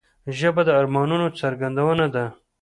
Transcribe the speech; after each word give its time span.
ژبه 0.37 0.61
د 0.67 0.69
ارمانونو 0.79 1.27
څرګندونه 1.39 2.05
ده 2.15 2.25